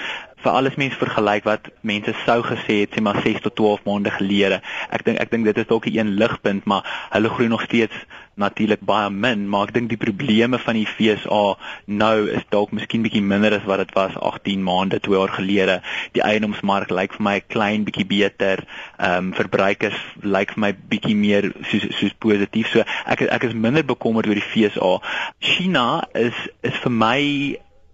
vir 0.43 0.53
alles 0.53 0.79
mense 0.81 0.99
vergelyk 0.99 1.45
wat 1.47 1.69
mense 1.81 2.15
sou 2.27 2.41
gesê 2.47 2.83
het 2.83 2.95
sê 2.95 3.03
maar 3.05 3.21
6 3.23 3.41
tot 3.45 3.55
12 3.57 3.87
maande 3.87 4.11
gelede. 4.11 4.61
Ek 4.91 5.05
dink 5.07 5.21
ek 5.23 5.31
dink 5.31 5.45
dit 5.49 5.59
is 5.59 5.71
dalk 5.71 5.87
'n 5.87 6.19
ligpunt, 6.19 6.65
maar 6.65 6.83
hulle 7.11 7.29
groei 7.29 7.49
nog 7.49 7.63
steeds 7.63 7.95
natuurlik 8.35 8.81
baie 8.81 9.11
min, 9.11 9.49
maar 9.49 9.69
ek 9.69 9.75
dink 9.75 9.89
die 9.93 10.01
probleme 10.01 10.59
van 10.59 10.75
die 10.79 10.87
FSA 10.89 11.57
nou 11.87 12.17
is 12.33 12.45
dalk 12.51 12.73
miskien 12.73 13.03
bietjie 13.05 13.23
minder 13.23 13.53
as 13.53 13.67
wat 13.69 13.83
dit 13.85 13.93
was 13.95 14.17
18 14.17 14.63
maande, 14.65 15.01
2 15.01 15.19
jaar 15.19 15.35
gelede. 15.37 15.81
Die 16.17 16.25
eiendomsmark 16.25 16.91
lyk 16.91 17.13
vir 17.19 17.23
my 17.23 17.37
'n 17.37 17.49
klein 17.49 17.85
bietjie 17.85 18.07
beter. 18.07 18.65
Ehm 18.99 19.19
um, 19.19 19.33
verbruikers 19.33 19.99
lyk 20.23 20.55
vir 20.55 20.61
my 20.61 20.73
bietjie 20.73 21.17
meer 21.17 21.53
soos 21.63 21.87
soos 21.99 22.15
positief. 22.19 22.73
So 22.73 22.85
ek 23.07 23.23
ek 23.23 23.45
is 23.45 23.53
minder 23.55 23.85
bekommerd 23.85 24.27
oor 24.27 24.41
die 24.41 24.51
FSA. 24.53 25.01
China 25.41 26.09
is 26.15 26.35
is 26.63 26.77
vir 26.83 26.91
my 26.91 27.21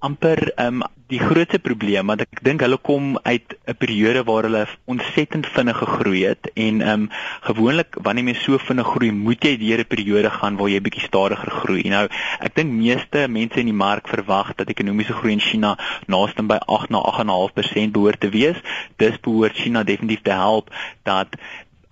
amper 0.00 0.52
um, 0.58 0.82
die 1.08 1.20
grootste 1.20 1.58
probleem 1.58 2.10
want 2.10 2.22
ek 2.24 2.42
dink 2.44 2.60
hulle 2.64 2.76
kom 2.84 3.16
uit 3.24 3.54
'n 3.66 3.76
periode 3.80 4.24
waar 4.28 4.44
hulle 4.44 4.64
ontsettend 4.92 5.46
vinnig 5.54 5.78
gegroei 5.80 6.24
het 6.28 6.50
en 6.54 6.82
um, 6.92 7.06
gewoonlik 7.48 7.96
wanneer 8.04 8.34
jy 8.34 8.34
so 8.42 8.58
vinnig 8.58 8.90
groei 8.92 9.10
moet 9.12 9.44
jy 9.44 9.54
deur 9.56 9.80
'n 9.80 9.92
periode 9.94 10.30
gaan 10.30 10.58
waar 10.60 10.68
jy 10.68 10.80
bietjie 10.80 11.06
stadiger 11.08 11.50
groei. 11.50 11.88
Nou 11.88 12.08
ek 12.40 12.54
dink 12.54 12.70
meeste 12.72 13.28
mense 13.28 13.60
in 13.60 13.72
die 13.72 13.80
mark 13.86 14.08
verwag 14.08 14.54
dat 14.56 14.68
ekonomiese 14.68 15.16
groei 15.16 15.32
in 15.32 15.46
China 15.50 15.78
naaste 16.06 16.42
by 16.42 16.60
8 16.66 16.90
na 16.90 17.00
8.5% 17.00 17.92
behoort 17.92 18.20
te 18.20 18.28
wees. 18.28 18.56
Dis 18.96 19.20
behoort 19.20 19.56
China 19.56 19.82
definitief 19.82 20.22
te 20.22 20.36
help 20.36 20.68
dat 21.04 21.28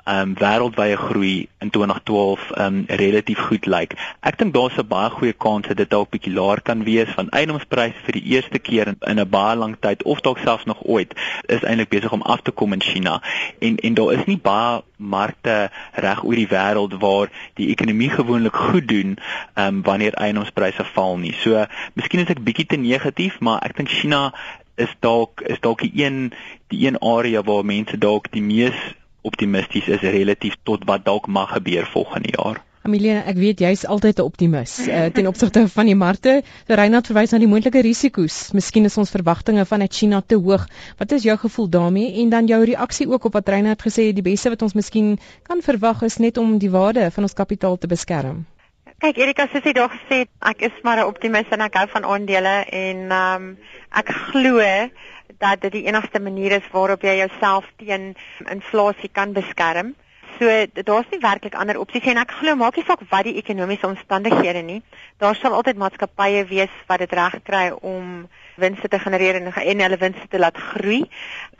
um 0.06 0.34
wêreldwye 0.38 0.96
groei 0.96 1.48
in 1.58 1.70
2012 1.70 2.50
um 2.62 2.84
relatief 2.86 3.38
goed 3.48 3.66
lyk. 3.66 3.96
Ek 4.22 4.38
dink 4.38 4.54
daar's 4.54 4.78
'n 4.78 4.86
baie 4.86 5.10
goeie 5.10 5.32
kans 5.32 5.66
dat 5.66 5.76
dit 5.76 5.90
dalk 5.90 6.10
bietjie 6.10 6.32
laer 6.32 6.60
kan 6.62 6.84
wees 6.84 7.10
van 7.14 7.28
eiendomspryse 7.30 8.04
vir 8.06 8.12
die 8.12 8.26
eerste 8.34 8.58
keer 8.58 8.86
in, 8.86 8.98
in 9.00 9.20
'n 9.20 9.28
baie 9.28 9.56
lang 9.56 9.76
tyd 9.80 10.02
of 10.02 10.20
dalk 10.20 10.38
selfs 10.38 10.64
nog 10.64 10.84
ooit 10.84 11.14
is 11.46 11.62
eintlik 11.62 11.88
besig 11.88 12.12
om 12.12 12.22
af 12.22 12.40
te 12.42 12.50
kom 12.50 12.72
in 12.72 12.82
China. 12.82 13.22
En 13.58 13.76
en 13.76 13.94
daar 13.94 14.12
is 14.12 14.24
nie 14.26 14.38
baie 14.38 14.82
markte 14.96 15.70
reg 15.92 16.24
oor 16.24 16.34
die 16.34 16.48
wêreld 16.48 16.94
waar 17.00 17.28
die 17.54 17.68
ekonomie 17.68 18.10
gewoonlik 18.10 18.56
goed 18.56 18.88
doen 18.88 19.18
um 19.54 19.82
wanneer 19.82 20.14
eiendomspryse 20.14 20.84
val 20.84 21.18
nie. 21.18 21.34
So, 21.42 21.66
miskien 21.94 22.20
is 22.20 22.30
ek 22.30 22.44
bietjie 22.44 22.66
te 22.66 22.76
negatief, 22.76 23.40
maar 23.40 23.58
ek 23.62 23.76
dink 23.76 23.88
China 23.88 24.32
is 24.76 24.92
dalk 25.00 25.40
is 25.40 25.60
dalk 25.60 25.80
die 25.80 26.04
een 26.04 26.32
die 26.68 26.86
een 26.86 26.98
area 27.00 27.42
waar 27.42 27.64
mense 27.64 27.98
dalk 27.98 28.30
die 28.30 28.42
mees 28.42 28.76
optimisties 29.26 29.88
is 29.98 30.06
relatief 30.16 30.56
tot 30.62 30.86
wat 30.88 31.04
dalk 31.04 31.26
mag 31.26 31.52
gebeur 31.58 31.86
volgende 31.92 32.32
jaar. 32.38 32.62
Amelia, 32.86 33.24
ek 33.26 33.38
weet 33.42 33.62
jy's 33.64 33.82
altyd 33.90 34.20
'n 34.22 34.28
optimis 34.30 34.72
uh, 34.86 35.06
ten 35.10 35.26
opsigte 35.32 35.64
van 35.68 35.88
die 35.90 35.96
markte. 35.98 36.34
Reinhard 36.70 37.10
verwys 37.10 37.32
na 37.34 37.40
die 37.42 37.50
moontlike 37.50 37.82
risiko's. 37.82 38.36
Miskien 38.54 38.86
is 38.86 38.98
ons 39.02 39.10
verwagtinge 39.10 39.64
vanuit 39.66 39.92
China 39.92 40.20
te 40.22 40.38
hoog. 40.38 40.68
Wat 41.00 41.12
is 41.16 41.26
jou 41.26 41.36
gevoel 41.36 41.68
daarmee 41.68 42.12
en 42.22 42.30
dan 42.30 42.46
jou 42.46 42.62
reaksie 42.64 43.08
ook 43.10 43.26
op 43.26 43.40
wat 43.40 43.48
Reinhard 43.48 43.82
gesê 43.82 44.06
het, 44.10 44.14
die 44.14 44.28
beste 44.30 44.54
wat 44.54 44.62
ons 44.62 44.78
miskien 44.78 45.16
kan 45.42 45.62
verwag 45.66 46.06
is 46.06 46.20
net 46.22 46.38
om 46.38 46.58
die 46.62 46.70
waarde 46.70 47.10
van 47.10 47.26
ons 47.26 47.34
kapitaal 47.34 47.74
te 47.78 47.90
beskerm. 47.90 48.46
Kyk 49.02 49.18
Erika, 49.20 49.48
soos 49.50 49.66
jy 49.66 49.74
daar 49.76 49.90
gesê 49.92 50.22
het, 50.22 50.30
ek 50.40 50.62
is 50.70 50.76
maar 50.86 51.02
'n 51.02 51.10
optimis 51.10 51.50
en 51.50 51.60
ek 51.66 51.74
hou 51.74 51.88
van 51.90 52.04
aandele 52.04 52.54
en 52.70 53.10
ehm 53.10 53.42
um, 53.42 53.56
ek 53.92 54.08
glo 54.30 54.62
dat 55.38 55.60
dit 55.60 55.72
die 55.72 55.86
enigste 55.86 56.20
manier 56.20 56.52
is 56.58 56.68
waarop 56.72 57.02
jy 57.02 57.16
jouself 57.20 57.68
teen 57.76 58.14
inflasie 58.50 59.10
kan 59.12 59.32
beskerm. 59.32 59.94
So 60.38 60.66
daar's 60.84 61.08
nie 61.10 61.20
werklik 61.22 61.54
ander 61.56 61.78
opsies 61.80 62.04
en 62.10 62.20
ek 62.20 62.34
glo 62.40 62.56
maak 62.60 62.76
nie 62.76 62.84
saak 62.84 63.04
wat 63.10 63.24
die 63.24 63.38
ekonomiese 63.40 63.88
omstandighede 63.88 64.62
nie. 64.62 64.82
Daar 65.22 65.36
sal 65.38 65.56
altyd 65.56 65.80
maatskappye 65.80 66.44
wees 66.50 66.74
wat 66.90 67.00
dit 67.04 67.12
reg 67.16 67.38
kry 67.46 67.70
om 67.80 68.26
winste 68.56 68.88
te 68.88 68.98
genereer 68.98 69.40
en, 69.40 69.52
en 69.52 69.80
hulle 69.80 69.96
winste 69.96 70.28
te 70.28 70.38
laat 70.38 70.56
groei 70.56 71.04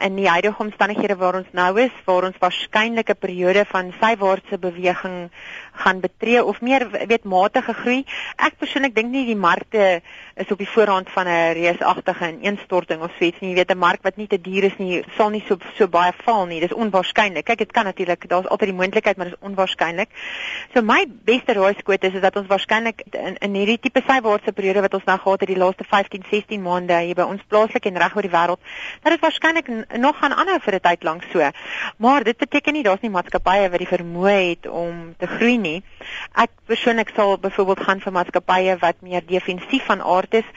in 0.05 0.17
die 0.17 0.29
huidige 0.29 0.63
omstandighede 0.63 1.17
waar 1.17 1.39
ons 1.41 1.53
nou 1.57 1.71
is, 1.81 1.93
waar 2.05 2.27
ons 2.29 2.37
waarskynlik 2.41 3.11
'n 3.11 3.19
periode 3.19 3.65
van 3.65 3.93
sywaartse 4.01 4.59
beweging 4.59 5.31
gaan 5.73 6.01
betree 6.01 6.45
of 6.45 6.61
meer 6.61 6.89
weet 7.09 7.25
matige 7.25 7.73
groei. 7.73 8.05
Ek 8.37 8.59
persoonlik 8.59 8.95
dink 8.95 9.11
nie 9.11 9.27
die 9.27 9.37
markte 9.37 10.03
is 10.35 10.51
op 10.51 10.59
die 10.59 10.69
voorrand 10.69 11.09
van 11.11 11.27
'n 11.27 11.53
reusagtige 11.53 12.29
ineenstorting 12.29 13.03
of 13.03 13.21
iets 13.21 13.41
nie. 13.41 13.51
Jy 13.51 13.57
weet 13.57 13.71
'n 13.71 13.79
mark 13.79 14.03
wat 14.03 14.17
nie 14.17 14.27
te 14.27 14.41
duur 14.41 14.65
is 14.65 14.77
nie, 14.79 15.05
sal 15.17 15.31
nie 15.31 15.45
so 15.49 15.57
so 15.77 15.89
baie 15.89 16.13
val 16.25 16.47
nie. 16.47 16.61
Dis 16.61 16.73
onwaarskynlik. 16.73 17.45
Kyk, 17.45 17.59
dit 17.59 17.73
kan 17.73 17.85
natuurlik, 17.85 18.29
daar's 18.29 18.49
altyd 18.49 18.69
die 18.69 18.79
moontlikheid, 18.79 19.17
maar 19.17 19.27
dis 19.27 19.41
onwaarskynlik. 19.41 20.09
So 20.75 20.83
my 20.83 21.07
beste 21.25 21.53
raaiskoot 21.53 22.05
is 22.05 22.15
is 22.15 22.21
dat 22.21 22.37
ons 22.37 22.47
waarskynlik 22.47 23.03
in, 23.11 23.37
in 23.39 23.55
hierdie 23.55 23.79
tipe 23.79 24.03
sywaartse 24.07 24.53
periode 24.53 24.81
wat 24.81 24.95
ons 24.95 25.05
nou 25.05 25.19
gehad 25.19 25.41
het 25.41 25.49
die 25.49 25.59
laaste 25.59 25.85
15, 25.85 26.25
16 26.31 26.63
maande 26.63 26.86
hier 26.89 27.15
by 27.15 27.23
ons 27.23 27.43
plaaslik 27.49 27.87
en 27.87 27.99
reg 27.99 28.17
oor 28.17 28.23
die 28.23 28.31
wêreld, 28.31 28.61
dat 29.03 29.13
dit 29.13 29.21
waarskynlik 29.21 29.71
nog 29.99 30.19
gaan 30.19 30.35
aanhou 30.35 30.59
vir 30.61 30.75
'n 30.75 30.81
tyd 30.81 31.03
lank 31.03 31.23
so. 31.33 31.51
Maar 31.99 32.25
dit 32.25 32.37
beteken 32.37 32.73
nie 32.73 32.83
daar's 32.83 33.01
nie 33.01 33.11
maatskappye 33.11 33.71
wat 33.71 33.79
die 33.79 33.95
vermoë 33.97 34.49
het 34.49 34.67
om 34.67 35.15
te 35.19 35.27
groei 35.27 35.59
nie. 35.59 35.83
Ek 36.35 36.51
persoonlik 36.67 37.11
sal 37.15 37.39
byvoorbeeld 37.39 37.81
gaan 37.81 38.01
vir 38.01 38.13
maatskappye 38.13 38.77
wat 38.79 38.97
meer 39.01 39.23
defensief 39.27 39.85
van 39.85 40.03
aard 40.03 40.35
is, 40.35 40.49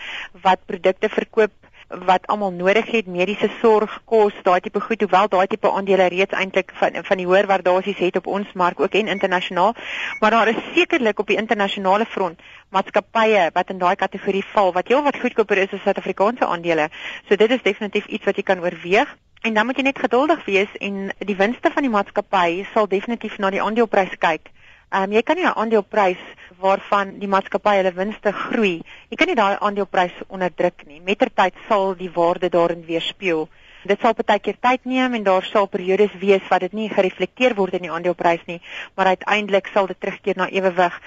wat 0.41 0.59
produkte 0.65 1.09
verkoop 1.09 1.51
wat 1.89 2.27
almal 2.27 2.51
nodig 2.51 2.85
het, 2.91 3.07
mediese 3.07 3.49
sorg, 3.61 4.01
kos, 4.05 4.33
daai 4.43 4.59
tipe 4.61 4.79
goed, 4.79 5.01
hoewel 5.01 5.27
daai 5.27 5.47
tipe 5.47 5.71
aandele 5.71 6.05
reeds 6.13 6.33
eintlik 6.37 6.71
van 6.77 6.99
van 7.03 7.17
die 7.17 7.25
hoër 7.25 7.49
waardasies 7.49 7.97
het 7.97 8.15
op 8.15 8.27
ons 8.27 8.51
mark 8.53 8.79
ook 8.79 8.93
en 8.93 9.07
internasionaal, 9.07 9.73
maar 10.19 10.31
daar 10.31 10.47
is 10.47 10.61
sekerlik 10.75 11.19
op 11.19 11.27
die 11.27 11.37
internasionale 11.37 12.05
front 12.05 12.41
maatskappye 12.69 13.49
wat 13.53 13.69
in 13.73 13.81
daai 13.81 13.95
kategorie 13.95 14.43
val 14.53 14.73
wat 14.73 14.87
heelwat 14.87 15.17
goedkoper 15.17 15.57
is 15.57 15.73
as 15.73 15.81
Suid-Afrikaanse 15.81 16.45
aandele. 16.45 16.89
So 17.27 17.35
dit 17.35 17.51
is 17.51 17.65
definitief 17.65 18.05
iets 18.05 18.25
wat 18.25 18.37
jy 18.37 18.43
kan 18.43 18.61
oorweeg. 18.61 19.15
En 19.41 19.53
dan 19.53 19.65
moet 19.65 19.77
jy 19.79 19.87
net 19.87 19.99
geduldig 19.99 20.45
wees 20.45 20.71
en 20.83 21.09
die 21.25 21.37
winste 21.39 21.71
van 21.73 21.85
die 21.85 21.93
maatskappy 21.93 22.65
sal 22.73 22.89
definitief 22.91 23.37
na 23.39 23.49
die 23.49 23.63
aandeleprys 23.63 24.17
kyk. 24.19 24.51
Ehm 24.89 25.09
um, 25.09 25.15
jy 25.17 25.21
kan 25.21 25.35
nie 25.37 25.45
'n 25.45 25.55
aandeleprys 25.55 26.21
waarvan 26.59 27.15
die 27.19 27.29
maatskappy 27.31 27.75
hulle 27.79 27.93
winste 27.95 28.33
groei, 28.35 28.79
jy 29.09 29.17
kan 29.19 29.31
nie 29.31 29.37
daai 29.39 29.57
aandeleprys 29.57 30.17
onderdruk 30.27 30.85
nie. 30.87 30.99
Mettertyd 31.05 31.55
sal 31.67 31.95
die 31.99 32.11
waarde 32.15 32.49
daarin 32.51 32.83
weerspieël. 32.87 33.47
Dit 33.87 34.01
sal 34.03 34.11
baie 34.11 34.41
keer 34.43 34.57
tyd 34.59 34.83
neem 34.83 35.13
en 35.15 35.23
daar 35.23 35.45
sal 35.47 35.67
periodes 35.71 36.11
wees 36.19 36.43
wat 36.51 36.65
dit 36.65 36.73
nie 36.75 36.89
gereflekteer 36.91 37.53
word 37.55 37.77
in 37.77 37.85
die 37.85 37.91
aandeleprys 37.91 38.41
nie, 38.49 38.57
maar 38.99 39.13
uiteindelik 39.15 39.69
sal 39.71 39.87
dit 39.87 39.99
terugkeer 39.99 40.35
na 40.35 40.49
ewewig. 40.51 40.97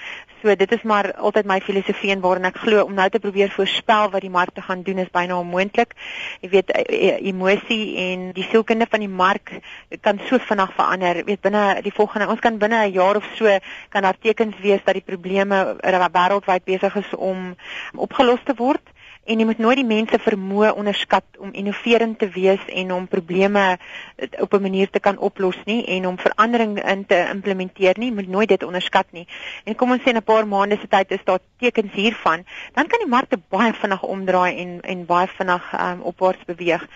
So 0.41 0.55
dit 0.57 0.71
is 0.73 0.81
maar 0.81 1.11
altyd 1.13 1.45
my 1.45 1.59
filosofie 1.61 2.09
en 2.15 2.23
waarin 2.23 2.49
ek 2.49 2.57
glo 2.63 2.81
om 2.83 2.95
nou 2.97 3.05
te 3.13 3.21
probeer 3.21 3.53
voorspel 3.53 4.09
wat 4.15 4.25
die 4.25 4.33
markte 4.33 4.63
gaan 4.65 4.81
doen 4.83 5.03
is 5.03 5.11
byna 5.13 5.37
onmoontlik. 5.37 5.93
Jy 6.41 6.49
weet 6.55 6.73
e, 6.73 6.81
e, 6.97 7.11
emosie 7.29 7.85
en 8.07 8.25
die 8.33 8.47
sielkunde 8.49 8.89
van 8.89 9.05
die 9.05 9.11
mark 9.21 9.53
kan 10.01 10.19
so 10.25 10.41
vinnig 10.41 10.73
verander. 10.73 11.21
Jy 11.21 11.27
weet 11.29 11.45
binne 11.45 11.63
die 11.85 11.93
volgende 11.93 12.31
ons 12.33 12.41
kan 12.41 12.57
binne 12.57 12.87
'n 12.87 12.97
jaar 12.97 13.21
of 13.21 13.29
so 13.37 13.53
kan 13.89 14.01
daar 14.01 14.17
tekens 14.19 14.57
wees 14.65 14.81
dat 14.83 14.97
die 14.97 15.05
probleme 15.05 15.77
wêreldwyd 15.77 16.65
besig 16.65 16.95
is 16.95 17.13
om 17.15 17.55
opgelos 17.95 18.41
te 18.43 18.57
word 18.57 18.81
en 19.23 19.39
jy 19.39 19.45
moet 19.47 19.59
nooit 19.63 19.79
die 19.79 19.87
mense 19.87 20.17
vermoë 20.19 20.73
onderskat 20.75 21.37
om 21.39 21.53
innoverend 21.55 22.17
te 22.19 22.27
wees 22.33 22.61
en 22.67 22.91
om 22.91 23.07
probleme 23.07 23.63
eh, 23.71 24.27
op 24.43 24.53
'n 24.53 24.61
manier 24.61 24.89
te 24.89 24.99
kan 24.99 25.17
oplos 25.17 25.55
nie 25.65 25.85
en 25.85 26.07
om 26.07 26.17
verandering 26.17 26.83
in 26.83 27.05
te 27.05 27.27
implementeer 27.31 27.99
nie, 27.99 28.11
moet 28.11 28.27
nooit 28.27 28.49
dit 28.49 28.63
onderskat 28.63 29.07
nie. 29.11 29.27
En 29.63 29.75
kom 29.75 29.91
ons 29.91 30.01
sê 30.01 30.07
in 30.07 30.17
'n 30.17 30.23
paar 30.23 30.47
maande 30.47 30.77
se 30.81 30.87
tyd 30.87 31.11
is 31.11 31.23
daar 31.23 31.39
tekens 31.57 31.91
hiervan, 31.91 32.45
dan 32.73 32.87
kan 32.87 32.99
die 32.99 33.09
markte 33.09 33.39
baie 33.49 33.73
vinnig 33.73 34.03
omdraai 34.03 34.57
en 34.57 34.81
en 34.81 35.05
baie 35.05 35.27
vinnig 35.27 35.73
um, 35.79 36.01
opwaarts 36.01 36.45
beweeg. 36.45 36.87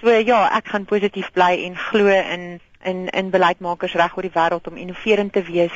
So 0.00 0.10
ja, 0.10 0.56
ek 0.56 0.68
gaan 0.68 0.84
positief 0.84 1.32
bly 1.32 1.64
en 1.64 1.76
glo 1.76 2.06
in 2.06 2.60
in 2.84 3.08
in 3.08 3.30
beleidsmakers 3.30 3.94
reg 3.94 4.16
oor 4.16 4.22
die 4.22 4.34
wêreld 4.34 4.68
om 4.68 4.76
innoverend 4.76 5.32
te 5.32 5.42
wees 5.42 5.72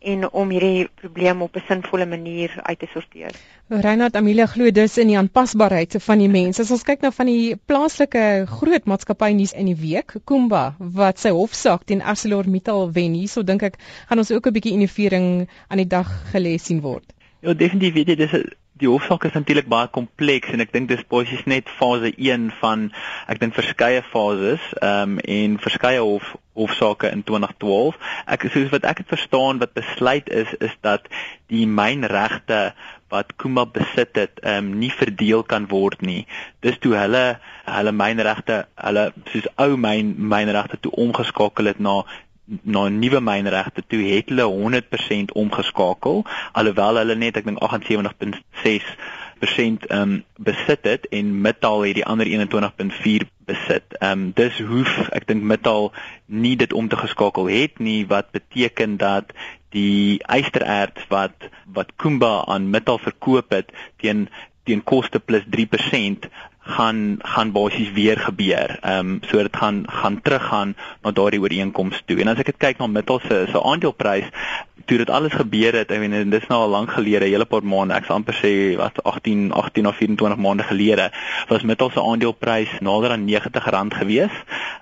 en 0.00 0.30
om 0.30 0.50
hierdie 0.50 0.88
probleem 1.00 1.42
op 1.42 1.56
'n 1.56 1.64
sinvolle 1.68 2.06
manier 2.06 2.52
uit 2.62 2.78
te 2.78 2.86
sorteer. 2.86 3.32
Reinhard 3.68 4.16
Amelia 4.16 4.46
glo 4.46 4.70
dus 4.70 4.98
in 4.98 5.06
die 5.06 5.18
aanpasbaarheid 5.18 5.96
van 5.98 6.18
die 6.18 6.28
mense. 6.28 6.62
As 6.62 6.70
ons 6.70 6.82
kyk 6.82 7.00
na 7.00 7.10
van 7.10 7.26
die 7.26 7.56
plaaslike 7.56 8.46
groot 8.46 8.84
maatskappy 8.84 9.32
nuus 9.32 9.52
in 9.52 9.66
die 9.66 9.76
week, 9.76 10.14
Kumba, 10.24 10.76
wat 10.78 11.18
sy 11.18 11.30
hofsaak 11.30 11.84
teen 11.84 12.02
ArcelorMittal 12.02 12.92
wen, 12.92 13.14
hierso 13.14 13.42
dink 13.42 13.62
ek 13.62 13.78
gaan 14.08 14.18
ons 14.18 14.30
ook 14.30 14.46
'n 14.46 14.52
bietjie 14.52 14.72
innovering 14.72 15.48
aan 15.68 15.78
die 15.78 15.86
dag 15.86 16.08
gelê 16.32 16.56
sien 16.58 16.80
word. 16.80 17.12
Ja, 17.40 17.54
definitief, 17.54 17.94
weet 17.94 18.08
jy, 18.08 18.16
dis 18.16 18.32
'n 18.32 18.50
die 18.78 18.88
hoofsaak 18.88 19.24
is 19.24 19.36
natuurlik 19.36 19.68
baie 19.70 19.88
kompleks 19.94 20.52
en 20.54 20.62
ek 20.64 20.72
dink 20.74 20.90
dis 20.90 21.04
basies 21.10 21.44
net 21.50 21.70
fase 21.78 22.12
1 22.14 22.50
van 22.60 22.88
ek 23.30 23.40
dink 23.42 23.56
verskeie 23.56 24.02
fases 24.12 24.64
ehm 24.80 25.16
um, 25.16 25.24
en 25.38 25.56
verskeie 25.62 26.02
hof 26.02 26.36
hofsaake 26.58 27.10
in 27.14 27.22
2012. 27.22 27.98
Ek 28.26 28.48
soos 28.50 28.70
wat 28.74 28.86
ek 28.90 29.02
dit 29.02 29.12
verstaan 29.12 29.60
wat 29.62 29.76
besluit 29.78 30.30
is 30.30 30.50
is 30.58 30.74
dat 30.86 31.06
die 31.52 31.66
mynregte 31.70 32.72
wat 33.12 33.30
Kuma 33.40 33.64
besit 33.64 34.18
het, 34.20 34.40
ehm 34.42 34.72
um, 34.72 34.72
nie 34.82 34.92
verdeel 34.92 35.42
kan 35.42 35.68
word 35.70 36.02
nie. 36.04 36.26
Dis 36.64 36.78
toe 36.82 36.96
hulle 36.98 37.24
hulle 37.68 37.92
mynregte, 37.92 38.64
hulle 38.80 39.10
soos 39.32 39.48
ou 39.64 39.76
myn 39.80 40.14
mynregte 40.34 40.80
toe 40.80 40.92
omgeskakel 41.04 41.72
het 41.72 41.80
na 41.80 42.02
na 42.62 42.88
nuwe 42.88 43.20
mynregte 43.20 43.82
toe 43.86 44.02
het 44.08 44.30
hulle 44.32 44.48
100% 44.48 45.32
omgeskakel 45.42 46.22
alhoewel 46.52 47.00
hulle 47.02 47.16
net 47.20 47.36
ek 47.40 47.48
dink 47.48 47.60
78.6 47.64 48.92
persent 49.38 49.86
ehm 49.86 50.00
um, 50.02 50.24
besit 50.38 50.86
het 50.88 51.06
en 51.14 51.40
Mittal 51.40 51.84
het 51.86 51.94
die 51.94 52.06
ander 52.06 52.26
21.4 52.26 53.28
besit. 53.46 53.94
Ehm 53.98 54.10
um, 54.12 54.24
dis 54.34 54.58
hoef 54.70 54.90
ek 55.14 55.28
dink 55.30 55.42
Mittal 55.42 55.92
nie 56.26 56.56
dit 56.56 56.72
om 56.72 56.88
te 56.88 56.98
geskakel 56.98 57.50
het 57.52 57.78
nie 57.78 58.06
wat 58.06 58.30
beteken 58.34 58.96
dat 58.96 59.32
die 59.76 60.18
ystererts 60.38 61.06
wat 61.12 61.48
wat 61.78 61.94
Kumba 61.96 62.44
aan 62.46 62.70
Mittal 62.70 62.98
verkoop 62.98 63.50
het 63.54 63.72
teen 63.96 64.28
teen 64.68 64.84
koste 64.84 65.20
plus 65.20 65.44
3% 65.56 66.28
gaan 66.68 67.16
gaan 67.18 67.52
basies 67.52 67.92
weer 67.92 68.18
gebeur. 68.20 68.78
Ehm 68.80 68.98
um, 68.98 69.18
so 69.28 69.42
dit 69.42 69.56
gaan 69.56 69.84
gaan 69.86 70.20
teruggaan 70.22 70.76
na 71.02 71.10
daardie 71.10 71.40
ooreenkoms 71.40 72.02
toe. 72.06 72.20
En 72.20 72.28
as 72.28 72.42
ek 72.42 72.52
dit 72.52 72.60
kyk 72.66 72.78
na 72.78 72.86
Mittal 72.86 73.20
se 73.24 73.46
se 73.52 73.62
aandeleprys 73.62 74.28
toe 74.88 74.98
dit 74.98 75.10
alles 75.10 75.32
gebeur 75.36 75.76
het, 75.76 75.90
ek 75.92 76.00
weet 76.00 76.30
dis 76.32 76.46
nou 76.48 76.60
al 76.64 76.72
lank 76.72 76.90
gelede, 76.96 77.26
'n 77.26 77.32
hele 77.32 77.44
paar 77.44 77.64
maande, 77.64 77.94
ek 77.94 78.04
sal 78.04 78.16
amper 78.20 78.36
sê 78.40 78.52
wat 78.76 79.02
18 79.04 79.52
18 79.52 79.86
of 79.86 79.96
24 79.96 80.38
maande 80.38 80.64
gelede, 80.64 81.10
was 81.48 81.62
Mittal 81.62 81.90
se 81.90 82.00
aandeleprys 82.00 82.80
nader 82.80 83.10
aan 83.10 83.28
R90 83.28 83.98
gewees. 84.00 84.34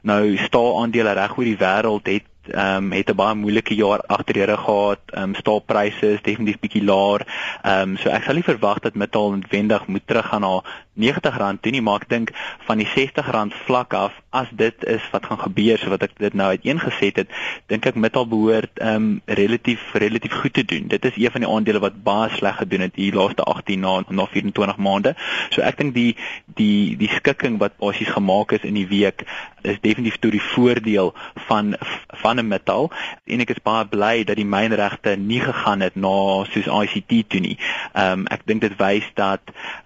Nou 0.02 0.36
staal 0.36 0.80
aandele 0.82 1.12
reg 1.12 1.38
oor 1.38 1.44
die 1.44 1.58
wêreld 1.58 2.06
het 2.06 2.26
ehm 2.50 2.84
um, 2.84 2.92
het 2.92 3.10
'n 3.10 3.16
baie 3.16 3.34
moeilike 3.34 3.74
jaar 3.74 4.00
agter 4.06 4.34
die 4.34 4.44
rug 4.44 4.64
gehad. 4.64 5.00
Ehm 5.06 5.22
um, 5.22 5.34
staalpryse 5.34 6.12
is 6.12 6.22
definitief 6.22 6.58
bietjie 6.60 6.84
laer. 6.84 7.26
Ehm 7.62 7.90
um, 7.90 7.96
so 7.96 8.08
ek 8.08 8.24
sal 8.24 8.34
nie 8.34 8.50
verwag 8.50 8.78
dat 8.78 8.94
Mittal 8.94 9.30
noodwendig 9.30 9.86
moet 9.86 10.06
teruggaan 10.06 10.40
na 10.40 10.62
R90 10.96 11.60
toe 11.60 11.72
nie, 11.72 11.82
maar 11.82 12.00
ek 12.00 12.08
dink 12.08 12.30
van 12.66 12.78
die 12.78 12.86
R60 12.86 13.54
vlak 13.66 13.94
af, 13.94 14.12
as 14.36 14.50
dit 14.52 14.84
is 14.84 15.04
wat 15.12 15.26
gaan 15.26 15.40
gebeur, 15.40 15.78
so 15.80 15.92
wat 15.92 16.04
ek 16.06 16.14
dit 16.20 16.34
nou 16.36 16.48
uiteengeset 16.52 17.22
het, 17.22 17.32
dink 17.72 17.86
ek 17.88 17.98
Mittal 18.00 18.28
behoort 18.28 18.82
ehm 18.82 18.94
um, 18.96 19.36
relatief 19.38 19.82
relatief 19.96 20.34
goed 20.42 20.54
te 20.58 20.64
doen. 20.64 20.88
Dit 20.92 21.04
is 21.08 21.16
een 21.16 21.32
van 21.34 21.44
die 21.44 21.50
aandele 21.50 21.80
wat 21.84 22.02
baie 22.04 22.30
sleg 22.36 22.58
gedoen 22.60 22.84
het 22.86 22.98
hier 23.00 23.16
laaste 23.16 23.42
18 23.42 23.80
na 23.80 23.94
na 24.08 24.26
24 24.32 24.76
maande. 24.76 25.14
So 25.54 25.64
ek 25.64 25.80
dink 25.80 25.94
die 25.94 26.16
die 26.60 26.96
die 27.00 27.10
skikking 27.16 27.58
wat 27.62 27.78
basies 27.80 28.12
gemaak 28.12 28.52
is 28.58 28.66
in 28.68 28.76
die 28.78 28.88
week 28.90 29.24
is 29.62 29.80
definitief 29.82 30.20
tot 30.22 30.36
die 30.36 30.44
voordeel 30.52 31.14
van 31.48 31.74
van 32.22 32.40
'n 32.40 32.48
metal 32.48 32.90
en 33.24 33.40
ek 33.40 33.56
is 33.56 33.62
baie 33.62 33.84
bly 33.84 34.24
dat 34.24 34.36
die 34.36 34.48
mynregte 34.56 35.16
nie 35.16 35.40
gegaan 35.40 35.80
het 35.80 35.96
na 35.96 36.44
soos 36.52 36.68
ICT 36.68 37.28
toe 37.28 37.40
nie. 37.40 37.58
Ehm 37.94 38.20
um, 38.20 38.26
ek 38.26 38.46
dink 38.46 38.60
dit 38.60 38.76
wys 38.78 39.10
dat 39.14 39.40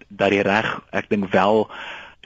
dat 0.08 0.30
die 0.30 0.42
reg 0.42 0.80
ek 0.90 1.08
dink 1.08 1.30
wel 1.32 1.68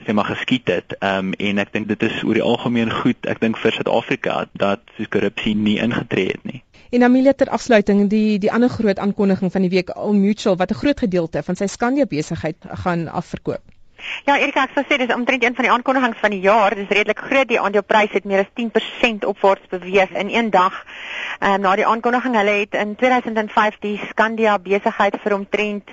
sê 0.03 0.13
maar 0.13 0.25
geskied 0.25 0.67
het. 0.67 0.95
Ehm 0.99 1.31
um, 1.31 1.33
en 1.33 1.57
ek 1.63 1.73
dink 1.73 1.87
dit 1.87 2.03
is 2.03 2.23
oor 2.23 2.33
die 2.37 2.43
algemeen 2.43 2.91
goed. 2.91 3.19
Ek 3.25 3.39
dink 3.39 3.57
vir 3.57 3.71
Suid-Afrika 3.71 4.45
dat 4.53 4.81
soos 4.97 5.11
korrupsie 5.13 5.55
nie 5.55 5.77
ingetree 5.79 6.33
het 6.33 6.43
nie. 6.43 6.63
En 6.91 7.03
Amelia 7.03 7.33
ter 7.33 7.49
afsluiting 7.49 8.07
die 8.09 8.39
die 8.39 8.51
ander 8.51 8.69
groot 8.69 8.99
aankondiging 8.99 9.51
van 9.51 9.61
die 9.65 9.71
week 9.71 9.89
Al 9.89 10.13
Mutual 10.13 10.57
wat 10.57 10.71
'n 10.71 10.81
groot 10.83 10.99
gedeelte 10.99 11.43
van 11.43 11.55
sy 11.55 11.67
Skandia 11.67 12.05
besigheid 12.05 12.57
gaan 12.83 13.07
afverkoop. 13.07 13.63
Ja, 14.25 14.37
Erika, 14.39 14.63
ek 14.65 14.73
sou 14.73 14.83
sê 14.87 14.97
dis 14.97 15.13
omtrent 15.13 15.43
een 15.43 15.55
van 15.55 15.65
die 15.67 15.71
aankondigings 15.71 16.17
van 16.17 16.33
die 16.33 16.41
jaar. 16.41 16.73
Dis 16.73 16.89
redelik 16.89 17.19
groot. 17.27 17.47
Die 17.49 17.59
aandeleprys 17.61 18.13
het 18.15 18.25
meer 18.25 18.41
as 18.41 18.51
10% 18.57 19.25
opwaarts 19.29 19.67
beweeg 19.69 20.11
in 20.17 20.31
een 20.33 20.49
dag. 20.49 20.79
Ehm 21.39 21.53
um, 21.53 21.61
na 21.65 21.75
die 21.75 21.85
aankondiging, 21.85 22.35
hulle 22.39 22.55
het 22.61 22.73
in 22.79 22.95
2005 22.95 23.77
die 23.83 23.99
Skandia 24.09 24.57
besigheid 24.59 25.17
vir 25.23 25.35
omtrent 25.35 25.91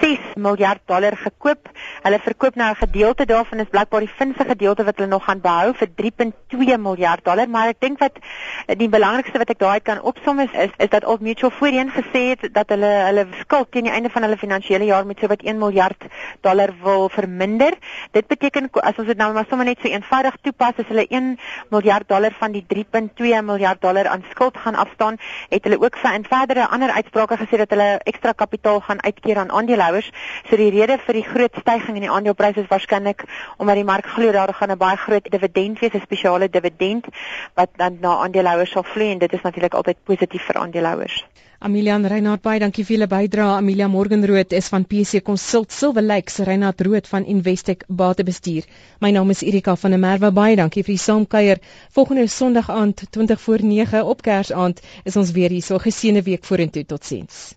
6 0.00 0.34
miljard 0.36 0.80
dollar 0.86 1.16
gekoop. 1.16 1.70
Hulle 2.02 2.18
verkoop 2.18 2.56
nou 2.56 2.70
'n 2.70 2.80
gedeelte 2.82 3.24
daarvan 3.24 3.60
is 3.60 3.70
blykbaar 3.70 4.00
die 4.00 4.16
finse 4.16 4.44
gedeelte 4.44 4.84
wat 4.84 4.96
hulle 4.96 5.08
nog 5.08 5.24
gaan 5.24 5.40
behou 5.40 5.72
vir 5.74 5.88
3.2 6.02 6.78
miljard 6.78 7.24
dollar, 7.24 7.48
maar 7.48 7.68
ek 7.68 7.80
dink 7.80 7.98
wat 7.98 8.18
die 8.66 8.88
belangrikste 8.88 9.38
wat 9.38 9.50
ek 9.50 9.58
daai 9.58 9.80
kan 9.80 10.00
opsom 10.00 10.40
is 10.40 10.52
is, 10.52 10.70
is 10.78 10.88
dat 10.88 11.04
Old 11.04 11.20
Mutual 11.20 11.50
voorheen 11.50 11.90
gesê 11.90 12.34
het 12.34 12.54
dat 12.54 12.68
hulle 12.68 12.92
hulle 13.06 13.26
skuld 13.40 13.70
teen 13.70 13.84
die 13.84 13.92
einde 13.92 14.10
van 14.10 14.22
hulle 14.22 14.36
finansiële 14.36 14.84
jaar 14.84 15.06
met 15.06 15.18
so 15.20 15.26
wat 15.26 15.42
1 15.42 15.58
miljard 15.58 16.04
dollar 16.40 16.70
wil 16.82 17.08
verminder 17.08 17.41
verminder. 17.42 17.74
Dit 18.12 18.26
beteken 18.26 18.70
as 18.82 18.98
ons 18.98 19.08
dit 19.08 19.18
nou 19.18 19.32
maar 19.34 19.46
sommer 19.48 19.66
net 19.66 19.80
so 19.82 19.90
eenvoudig 19.90 20.36
toepas, 20.42 20.78
as 20.78 20.88
hulle 20.90 21.06
1 21.08 21.38
miljard 21.70 22.08
dollar 22.08 22.34
van 22.38 22.52
die 22.52 22.64
3.2 22.68 23.42
miljard 23.42 23.80
dollar 23.82 24.08
aan 24.08 24.24
skuld 24.30 24.56
gaan 24.56 24.74
afstaan, 24.74 25.18
het 25.50 25.64
hulle 25.64 25.80
ook 25.80 25.98
vir 25.98 26.14
in 26.14 26.26
verdere 26.28 26.68
ander 26.68 26.90
uitsprake 26.90 27.38
gesê 27.42 27.58
dat 27.62 27.70
hulle 27.74 27.98
ekstra 28.04 28.32
kapitaal 28.32 28.80
gaan 28.80 29.02
uitkeer 29.02 29.38
aan 29.38 29.50
aandeelhouers. 29.50 30.10
So 30.48 30.56
die 30.56 30.70
rede 30.70 30.98
vir 31.06 31.18
die 31.20 31.26
groot 31.26 31.54
stygings 31.60 31.96
in 31.96 32.06
die 32.06 32.10
aandelepryse 32.10 32.64
is 32.64 32.70
waarskynlik 32.70 33.24
omdat 33.58 33.80
die 33.80 33.88
mark 33.88 34.06
glo 34.06 34.32
daar 34.32 34.54
gaan 34.54 34.70
'n 34.72 34.78
baie 34.78 34.96
groot 34.96 35.30
dividend 35.30 35.78
wees, 35.80 35.94
'n 35.94 36.06
spesiale 36.06 36.48
dividend 36.48 37.06
wat 37.54 37.70
dan 37.76 37.98
na 38.00 38.16
aandeelhouers 38.24 38.70
sal 38.70 38.82
vloei 38.82 39.10
en 39.12 39.18
dit 39.18 39.32
is 39.32 39.42
natuurlik 39.42 39.74
altyd 39.74 39.96
positief 40.04 40.42
vir 40.42 40.56
aandeelhouers. 40.56 41.24
Amelian 41.62 42.02
Reinhardt 42.10 42.42
baie 42.42 42.58
dankie 42.58 42.82
vir 42.86 42.96
julle 42.96 43.06
bydrae. 43.10 43.58
Amelia 43.60 43.86
Morgenrood 43.90 44.54
is 44.58 44.70
van 44.72 44.82
PC 44.92 45.20
Consult 45.28 45.70
Silver 45.70 46.02
Lakes, 46.02 46.40
Reinhardt 46.48 46.82
Rood 46.88 47.06
van 47.06 47.28
Investec 47.34 47.84
Batebestuur. 48.02 48.66
My 48.98 49.12
naam 49.14 49.30
is 49.30 49.44
Erika 49.46 49.76
van 49.84 49.94
der 49.94 50.02
Merwe. 50.02 50.32
Baie 50.40 50.58
dankie 50.58 50.82
vir 50.82 50.96
die 50.96 51.04
saamkuier. 51.04 51.62
Volgende 51.94 52.26
Sondag 52.26 52.70
aand 52.70 53.06
20 53.14 53.40
voor 53.46 53.62
9 53.62 54.04
op 54.04 54.26
Kersaand 54.26 54.82
is 55.04 55.16
ons 55.16 55.30
weer 55.38 55.54
hier. 55.54 55.62
So 55.62 55.78
geseënde 55.78 56.26
week 56.26 56.44
vorentoe. 56.50 56.82
Totsiens. 56.84 57.52